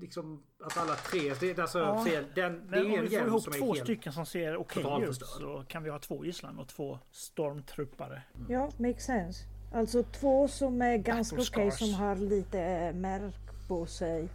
[0.00, 2.24] liksom att alla tre, det är alltså Ja, fel.
[2.34, 4.84] Den, det men är om en vi får ihop två stycken som ser okej ut
[4.84, 5.28] totalförstörd.
[5.28, 8.22] så kan vi ha två gisslan och två stormtruppare.
[8.48, 9.44] ja, makes sense.
[9.72, 11.78] Alltså två som är ganska okej scars.
[11.78, 14.28] som har lite eh, märk på sig.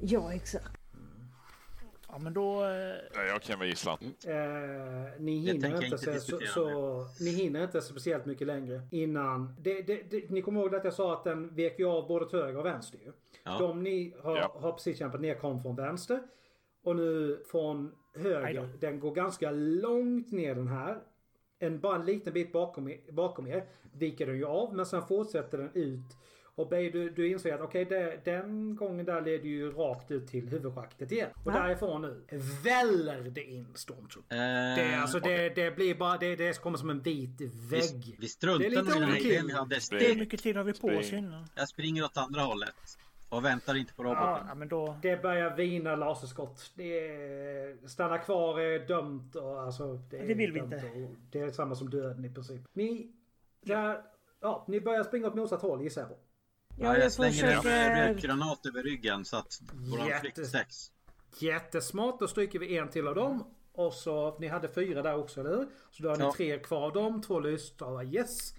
[0.00, 0.76] Ja, exakt.
[2.12, 2.64] Ja men då...
[2.64, 3.98] Eh, Nej, jag kan vara gisslan.
[4.26, 4.34] Eh,
[5.18, 9.54] ni hinner inte, så, så, så, ni hinner inte speciellt mycket längre innan.
[9.60, 12.30] Det, det, det, ni kommer ihåg att jag sa att den vek ju av både
[12.30, 13.12] till höger och vänster ju.
[13.44, 13.58] Ja.
[13.58, 14.56] De ni har, Ja.
[14.60, 16.20] har precis kämpat ner kom från vänster.
[16.84, 18.68] Och nu från höger.
[18.80, 20.98] Den går ganska långt ner den här.
[21.62, 25.02] En, bara en liten bit bakom er, bakom er viker den ju av men sen
[25.06, 26.16] fortsätter den ut.
[26.54, 30.26] Och Bey, du, du inser att okej det- den gången där leder ju rakt ut
[30.28, 31.30] till huvudschaktet igen.
[31.44, 31.62] Och Ja.
[31.62, 32.24] därifrån nu
[32.64, 34.36] väller det in stormtrooper.
[34.76, 37.82] Det, Eh, alltså, det, det blir bara, det, det kommer som en vit vägg.
[37.94, 39.80] vi, vi Det är struntar i den här idén vi hade.
[39.90, 41.46] hur mycket tid har vi på oss innan?
[41.54, 42.74] Jag springer åt andra hållet.
[43.30, 44.46] Och väntar inte på roboten.
[44.48, 44.96] Ja, men då...
[45.02, 46.72] Det börjar vina laserskott.
[46.74, 49.94] Det är, stanna kvar är dömt och alltså.
[50.10, 51.16] Det, är Det vill vi dömt inte.
[51.30, 52.62] Det är samma som döden i princip.
[52.72, 53.12] Ni,
[53.62, 54.02] där,
[54.40, 56.16] ja, ni börjar springa åt motsatt håll gissar jag på.
[56.76, 60.92] Ja, jag jag slänger en rökgranat över ryggen så att våran Jätte- flykt täcks.
[61.38, 62.18] Jättesmart.
[62.20, 63.54] Då stryker vi en till av dem.
[63.72, 65.66] Och så, ni hade fyra där också, eller hur?
[65.90, 66.32] Så då har ni Ja.
[66.36, 67.22] tre kvar av dem.
[67.22, 68.04] Två lysstrålar.
[68.14, 68.54] Yes.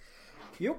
[0.58, 0.78] Jo.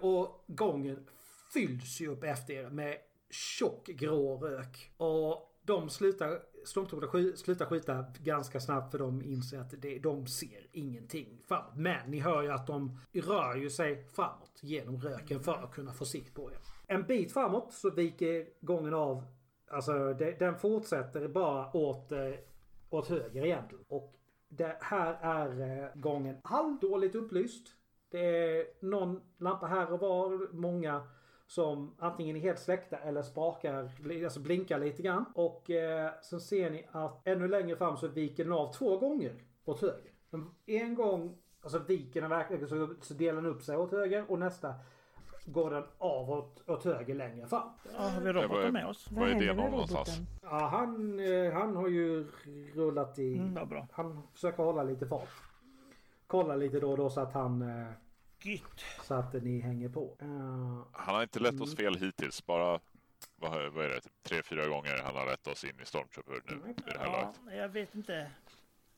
[0.00, 1.06] Och gången
[1.54, 2.96] fylls ju upp efter er med
[3.30, 4.92] tjock grå rök.
[4.96, 10.66] Och de slutar, stormtrupperna slutar skjuta ganska snabbt för de inser att det, de ser
[10.72, 11.76] ingenting framåt.
[11.76, 15.92] Men ni hör ju att de rör ju sig framåt genom röken för att kunna
[15.92, 16.58] få sikt på er.
[16.86, 19.24] En bit framåt så viker gången av
[19.70, 22.30] Alltså det, den fortsätter bara åt, eh,
[22.90, 23.84] åt höger egentligen.
[23.88, 24.14] Och
[24.48, 27.66] det här är eh, gången halvdåligt upplyst.
[28.10, 30.52] Det är någon lampa här och var.
[30.52, 31.02] Många
[31.48, 33.90] som antingen är helt släckta eller sprakar,
[34.24, 35.24] alltså blinkar lite grann.
[35.34, 39.34] Och eh, sen ser ni att ännu längre fram så viker den av två gånger
[39.64, 40.12] åt höger.
[40.66, 44.38] En gång, alltså viker den verkligen så, så delar den upp sig åt höger och
[44.38, 44.74] nästa
[45.46, 47.68] går den av åt, åt höger längre fram.
[47.96, 49.08] Ja, har vi vad roboten med oss?
[49.10, 50.20] Var är det någonstans?
[50.42, 52.26] Ja, han, eh, han har ju
[52.74, 53.36] rullat i...
[53.36, 53.88] Mm, vad bra.
[53.92, 55.28] Han försöker hålla lite fart.
[56.26, 57.62] Kolla lite då och då så att han...
[58.42, 58.80] Gött.
[59.02, 60.16] Så att ni hänger på.
[60.20, 60.26] Eh,
[60.92, 62.46] Han har inte lett oss fel hittills.
[62.46, 62.80] Bara,
[63.36, 66.42] vad, vad är det, typ tre, fyra gånger han har lett oss in i Stormtrooper
[66.46, 67.56] nu i det här Ja, laget.
[67.58, 68.30] jag vet inte.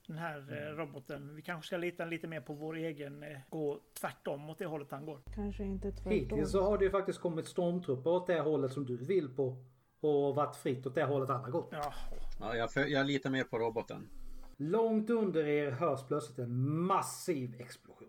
[0.06, 1.34] Den här eh, roboten.
[1.34, 3.22] Vi kanske ska lita lite mer på vår egen.
[3.22, 5.20] Eh, gå tvärtom åt det hållet han går.
[5.34, 6.12] Kanske inte tvärtom.
[6.12, 9.64] Hittills så har det ju faktiskt kommit stormtrupper åt det hållet som du vill på.
[10.00, 11.68] Och varit fritt åt det hållet han har gått.
[11.72, 11.92] Ja,
[12.40, 14.08] Ja, jag, för, jag litar mer på roboten.
[14.56, 18.08] Långt under er hörs plötsligt en massiv explosion.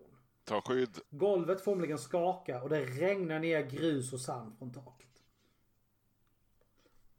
[0.52, 1.00] Ta skydd.
[1.10, 5.22] Golvet formligen skakar och det regnar ner grus och sand från taket.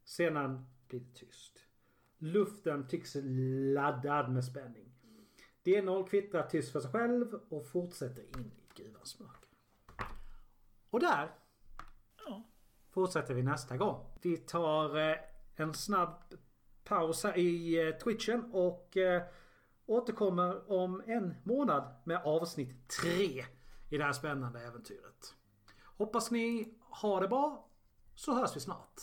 [0.05, 1.59] Sedan blir det tyst.
[2.19, 3.17] Luften tycks
[3.75, 4.93] laddad med spänning.
[5.65, 9.49] D0 kvittrar tyst för sig själv och fortsätter in i gruvans mörker.
[10.91, 11.31] Och där
[12.27, 12.43] Ja.
[12.91, 14.07] fortsätter vi nästa gång.
[14.23, 15.17] Vi tar eh,
[15.55, 16.35] en snabb
[16.85, 19.23] paus här i eh, Twitchen och eh,
[19.93, 23.11] återkommer om en månad med avsnitt 3
[23.91, 25.35] i det här spännande äventyret.
[25.99, 27.69] Hoppas ni har det bra
[28.15, 29.01] så hörs vi snart.